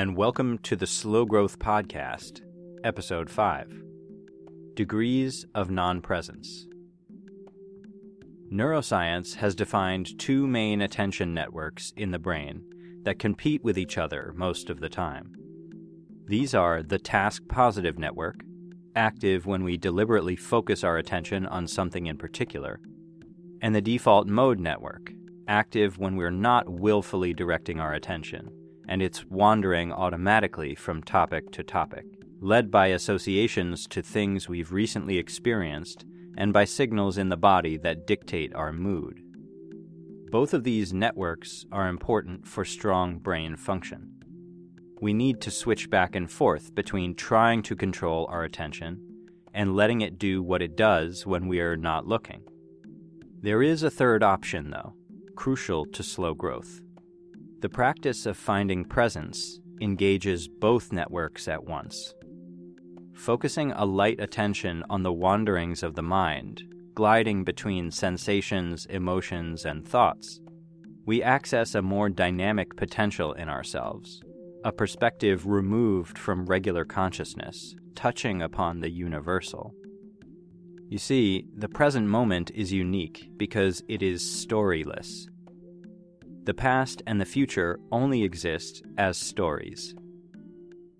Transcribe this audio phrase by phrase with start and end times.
[0.00, 2.40] And welcome to the Slow Growth Podcast,
[2.84, 3.82] Episode 5
[4.72, 6.66] Degrees of Non Presence.
[8.50, 12.62] Neuroscience has defined two main attention networks in the brain
[13.02, 15.34] that compete with each other most of the time.
[16.24, 18.40] These are the task positive network,
[18.96, 22.80] active when we deliberately focus our attention on something in particular,
[23.60, 25.12] and the default mode network,
[25.46, 28.50] active when we're not willfully directing our attention,
[28.90, 32.04] and it's wandering automatically from topic to topic,
[32.40, 36.04] led by associations to things we've recently experienced
[36.36, 39.22] and by signals in the body that dictate our mood.
[40.30, 44.10] Both of these networks are important for strong brain function.
[45.00, 49.06] We need to switch back and forth between trying to control our attention
[49.54, 52.42] and letting it do what it does when we are not looking.
[53.40, 54.94] There is a third option, though,
[55.36, 56.80] crucial to slow growth.
[57.60, 62.14] The practice of finding presence engages both networks at once.
[63.12, 66.62] Focusing a light attention on the wanderings of the mind,
[66.94, 70.40] gliding between sensations, emotions, and thoughts,
[71.04, 74.22] we access a more dynamic potential in ourselves,
[74.64, 79.74] a perspective removed from regular consciousness, touching upon the universal.
[80.88, 85.26] You see, the present moment is unique because it is storyless.
[86.44, 89.94] The past and the future only exist as stories.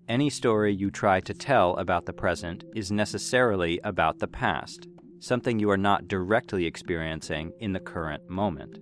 [0.07, 4.87] Any story you try to tell about the present is necessarily about the past,
[5.19, 8.77] something you are not directly experiencing in the current moment.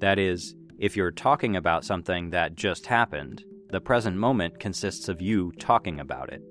[0.00, 5.22] That is, if you're talking about something that just happened, the present moment consists of
[5.22, 6.42] you talking about it.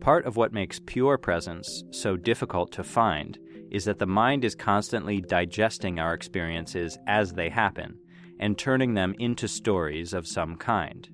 [0.00, 3.38] Part of what makes pure presence so difficult to find
[3.70, 7.98] is that the mind is constantly digesting our experiences as they happen
[8.38, 11.08] and turning them into stories of some kind.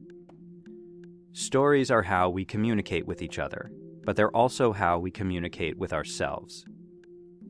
[1.32, 3.70] Stories are how we communicate with each other,
[4.04, 6.64] but they're also how we communicate with ourselves.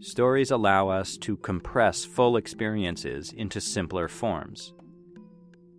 [0.01, 4.73] Stories allow us to compress full experiences into simpler forms.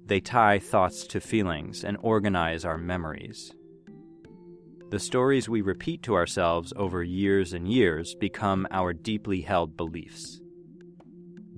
[0.06, 3.54] They tie thoughts to feelings and organize our memories.
[4.94, 10.40] The stories we repeat to ourselves over years and years become our deeply held beliefs.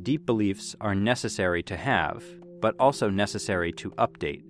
[0.02, 2.24] Deep beliefs are necessary to have,
[2.62, 4.44] but also necessary to update.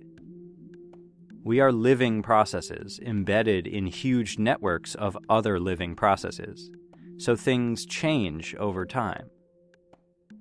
[1.42, 6.70] We are living processes embedded in huge networks of other living processes,
[7.18, 9.30] so things change over time.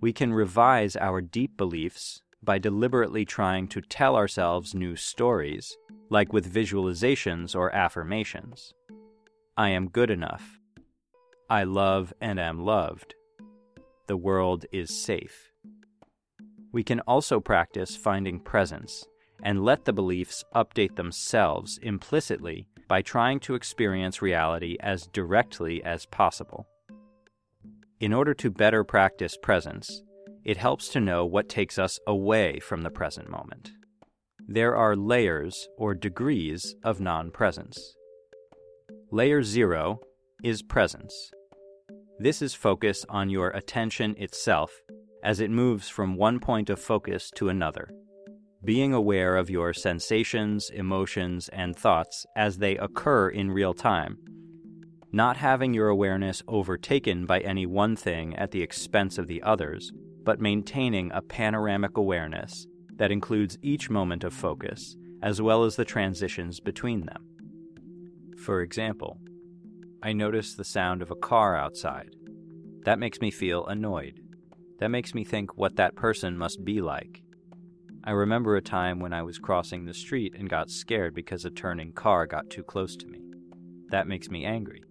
[0.01, 5.75] We can revise our deep beliefs by deliberately trying to tell ourselves new stories
[6.09, 8.73] like with visualizations or affirmations.
[9.57, 10.59] I am good enough.
[11.49, 13.15] I love and am loved.
[14.07, 15.51] The world is safe.
[16.71, 19.05] We can also practice finding presence
[19.43, 26.05] and let the beliefs update themselves implicitly by trying to experience reality as directly as
[26.05, 26.67] possible.
[27.99, 30.03] In order to better practice presence,
[30.43, 33.71] it helps to know what takes us away from the present moment
[34.47, 37.95] there are layers or degrees of non presence.
[39.11, 39.99] Layer 0
[40.43, 41.31] is presence.
[42.19, 44.71] This is focus on your attention itself
[45.23, 47.89] as it moves from one point of focus to another,
[48.63, 54.17] being aware of your sensations, emotions, and thoughts as they occur in real time,
[55.11, 59.91] not having your awareness overtaken by any one thing at the expense of the others,
[60.23, 62.67] but maintaining a panoramic awareness
[62.97, 67.25] that includes each moment of focus, as well as the transitions between them.
[68.37, 69.19] For example,
[70.03, 72.15] I notice the sound of a car outside.
[72.83, 74.21] That makes me feel annoyed.
[74.79, 77.23] That makes me think what that person must be like.
[78.03, 81.49] I remember a time when I was crossing the street and got scared because a
[81.49, 83.19] turning car got too close to me.
[83.89, 84.83] That makes me angry.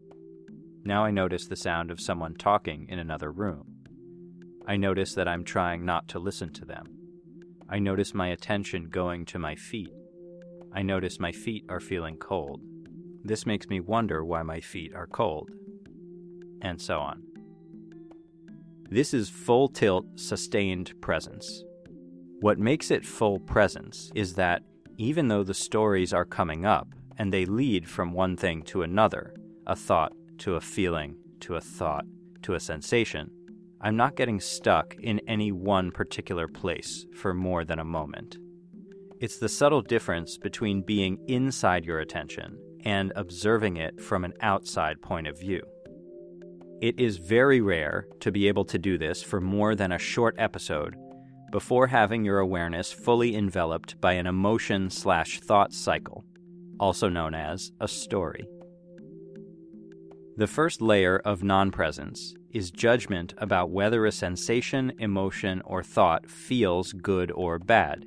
[0.85, 3.77] Now I notice the sound of someone talking in another room.
[4.67, 7.04] I notice that I'm trying not to listen to them.
[7.69, 9.93] I notice my attention going to my feet.
[10.73, 12.61] I notice my feet are feeling cold.
[13.25, 15.51] This makes me wonder why my feet are cold.
[16.61, 17.23] And so on.
[18.91, 21.65] This is full tilt, sustained presence.
[22.41, 24.63] What makes it full presence is that
[24.99, 29.35] even though the stories are coming up and they lead from one thing to another,
[29.67, 32.05] a thought to a feeling to a thought
[32.43, 33.31] to a sensation,
[33.85, 38.39] I'm not getting stuck in any one particular place for more than a moment.
[39.21, 45.03] It's the subtle difference between being inside your attention and observing it from an outside
[45.03, 45.61] point of view.
[46.81, 50.35] It is very rare to be able to do this for more than a short
[50.39, 50.97] episode,
[51.53, 56.25] before having your awareness fully enveloped by an emotion slash thought cycle,
[56.81, 58.49] also known as a story.
[60.39, 66.31] The first layer of non presence is judgment about whether a sensation, emotion, or thought
[66.31, 68.07] feels good or bad.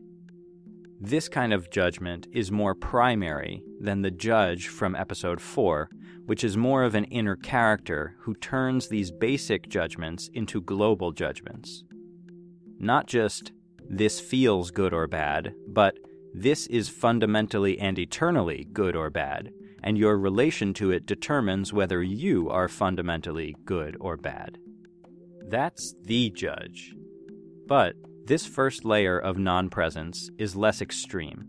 [1.00, 5.90] This kind of judgment is more primary than the judge from episode 4,
[6.26, 11.84] which is more of an inner character who turns these basic judgments into global judgments.
[12.80, 13.52] Not just,
[13.88, 15.98] this feels good or bad, but
[16.34, 19.52] this is fundamentally and eternally good or bad,
[19.88, 24.58] and your relation to it determines whether you are fundamentally good or bad.
[25.48, 26.94] That's the judge.
[27.68, 27.96] But
[28.26, 31.48] this first layer of non presence is less extreme,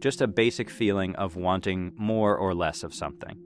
[0.00, 3.38] just a basic feeling of wanting more or less of something.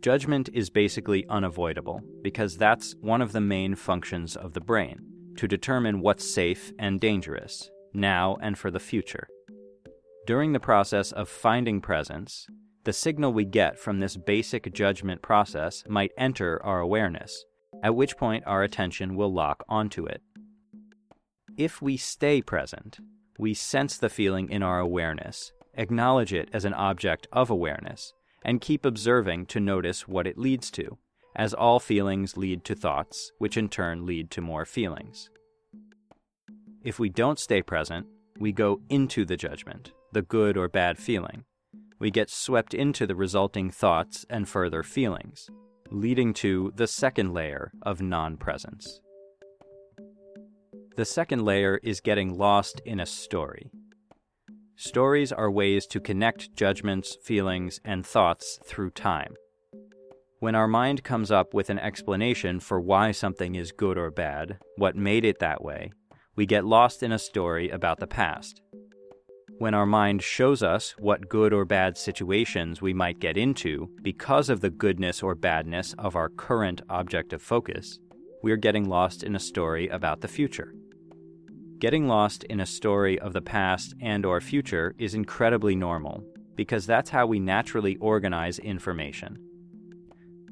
[0.00, 5.00] Judgment is basically unavoidable because that's one of the main functions of the brain
[5.36, 9.26] to determine what's safe and dangerous, now and for the future.
[10.28, 12.46] During the process of finding presence,
[12.84, 17.44] the signal we get from this basic judgment process might enter our awareness,
[17.82, 20.22] at which point our attention will lock onto it.
[21.56, 22.98] If we stay present,
[23.38, 28.12] we sense the feeling in our awareness, acknowledge it as an object of awareness,
[28.44, 30.98] and keep observing to notice what it leads to,
[31.34, 35.30] as all feelings lead to thoughts, which in turn lead to more feelings.
[36.82, 38.06] If we don't stay present,
[38.38, 41.44] we go into the judgment, the good or bad feeling.
[41.98, 45.48] We get swept into the resulting thoughts and further feelings,
[45.90, 49.00] leading to the second layer of non presence.
[50.96, 53.70] The second layer is getting lost in a story.
[54.76, 59.34] Stories are ways to connect judgments, feelings, and thoughts through time.
[60.40, 64.58] When our mind comes up with an explanation for why something is good or bad,
[64.76, 65.92] what made it that way,
[66.36, 68.60] we get lost in a story about the past.
[69.58, 74.50] When our mind shows us what good or bad situations we might get into because
[74.50, 78.00] of the goodness or badness of our current object of focus,
[78.42, 80.74] we're getting lost in a story about the future.
[81.78, 86.24] Getting lost in a story of the past and or future is incredibly normal
[86.56, 89.38] because that's how we naturally organize information.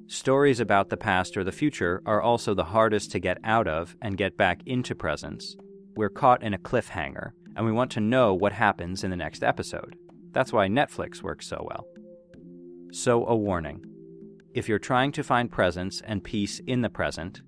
[0.07, 3.97] Stories about the past or the future are also the hardest to get out of
[4.01, 5.57] and get back into presence.
[5.97, 9.43] We're caught in a cliffhanger, and we want to know what happens in the next
[9.43, 9.97] episode.
[10.33, 11.87] That's why Netflix works so well.
[12.93, 13.85] So, a warning
[14.55, 17.41] if you're trying to find presence and peace in the present,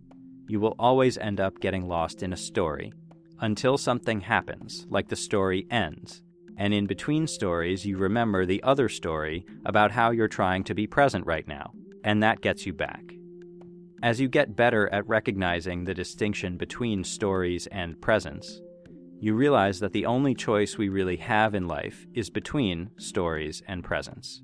[0.49, 2.93] you will always end up getting lost in a story
[3.41, 6.23] until something happens, like the story ends.
[6.57, 10.87] And in between stories, you remember the other story about how you're trying to be
[10.87, 11.73] present right now,
[12.05, 13.03] and that gets you back.
[14.03, 18.61] As you get better at recognizing the distinction between stories and presence,
[19.25, 23.83] you realize that the only choice we really have in life is between stories and
[23.83, 24.43] presence.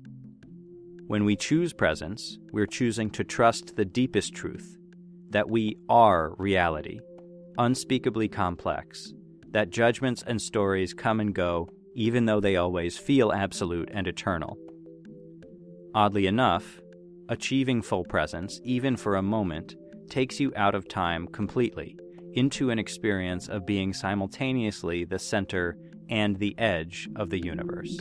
[1.05, 4.79] When we choose presence, we're choosing to trust the deepest truth
[5.29, 6.99] that we are reality
[7.59, 9.13] unspeakably complex,
[9.51, 14.57] that judgments and stories come and go even though they always feel absolute and eternal.
[15.93, 16.81] Oddly enough,
[17.29, 19.75] achieving full presence, even for a moment,
[20.09, 21.97] takes you out of time completely
[22.33, 25.77] into an experience of being simultaneously the center
[26.09, 27.97] and the edge of the universe.